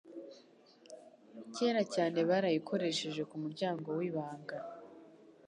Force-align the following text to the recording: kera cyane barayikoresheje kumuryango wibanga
kera 1.55 1.81
cyane 1.93 2.19
barayikoresheje 2.29 3.21
kumuryango 3.29 3.87
wibanga 3.97 4.57